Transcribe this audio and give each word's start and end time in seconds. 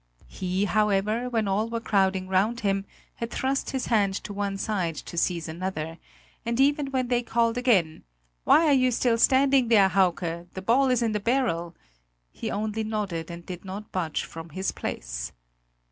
He, 0.27 0.65
however, 0.65 1.29
when 1.29 1.47
all 1.47 1.69
were 1.69 1.79
crowding 1.79 2.27
round 2.27 2.61
him, 2.61 2.85
had 3.17 3.29
thrust 3.29 3.69
his 3.69 3.85
hand 3.85 4.15
to 4.23 4.33
one 4.33 4.57
side 4.57 4.95
to 4.95 5.15
seize 5.15 5.47
another; 5.47 5.99
and 6.43 6.59
even 6.59 6.87
when 6.87 7.07
they 7.07 7.21
called 7.21 7.55
again: 7.55 8.03
"Why 8.43 8.65
are 8.65 8.73
you 8.73 8.89
still 8.89 9.19
standing 9.19 9.67
there, 9.67 9.89
Hauke? 9.89 10.49
The 10.55 10.61
ball 10.63 10.89
is 10.89 11.03
in 11.03 11.11
the 11.11 11.19
barrel!" 11.19 11.75
he 12.31 12.49
only 12.49 12.83
nodded 12.83 13.29
and 13.29 13.45
did 13.45 13.63
not 13.63 13.91
budge 13.91 14.23
from 14.23 14.49
his 14.49 14.71
place. 14.71 15.33